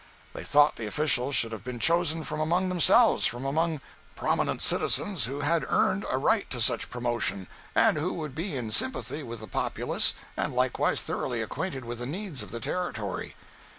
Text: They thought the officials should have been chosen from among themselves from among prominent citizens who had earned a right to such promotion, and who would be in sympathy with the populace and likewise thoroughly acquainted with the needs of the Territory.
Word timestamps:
They 0.33 0.43
thought 0.43 0.77
the 0.77 0.87
officials 0.87 1.35
should 1.35 1.51
have 1.51 1.63
been 1.63 1.77
chosen 1.77 2.23
from 2.23 2.39
among 2.39 2.69
themselves 2.69 3.27
from 3.27 3.45
among 3.45 3.81
prominent 4.15 4.63
citizens 4.63 5.25
who 5.25 5.41
had 5.41 5.63
earned 5.69 6.07
a 6.09 6.17
right 6.17 6.49
to 6.49 6.59
such 6.59 6.89
promotion, 6.89 7.47
and 7.75 7.97
who 7.99 8.11
would 8.13 8.33
be 8.33 8.57
in 8.57 8.71
sympathy 8.71 9.21
with 9.21 9.41
the 9.41 9.47
populace 9.47 10.15
and 10.35 10.55
likewise 10.55 11.01
thoroughly 11.03 11.43
acquainted 11.43 11.85
with 11.85 11.99
the 11.99 12.07
needs 12.07 12.41
of 12.41 12.49
the 12.49 12.59
Territory. 12.59 13.35